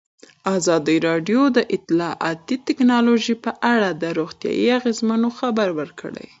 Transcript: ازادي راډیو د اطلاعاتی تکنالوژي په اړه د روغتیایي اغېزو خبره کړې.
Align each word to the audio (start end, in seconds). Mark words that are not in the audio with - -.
ازادي 0.55 0.97
راډیو 1.07 1.41
د 1.57 1.59
اطلاعاتی 1.77 2.55
تکنالوژي 2.67 3.35
په 3.43 3.51
اړه 3.73 3.89
د 4.01 4.03
روغتیایي 4.19 4.67
اغېزو 4.77 5.29
خبره 5.39 5.85
کړې. 5.99 6.27